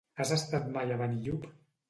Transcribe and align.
Has 0.23 0.31
estat 0.35 0.71
mai 0.79 0.95
a 0.95 0.99
Benillup? 1.03 1.47